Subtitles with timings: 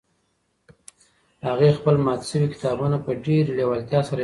[1.47, 4.19] هغې خپل مات شوي کتابونه په ډېرې لېوالتیا سره یو ځای کړل.